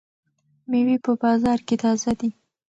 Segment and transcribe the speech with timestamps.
[0.69, 2.29] مېوې په بازار کې تازه دي.